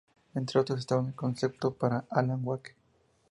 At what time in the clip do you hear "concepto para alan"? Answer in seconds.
1.13-2.39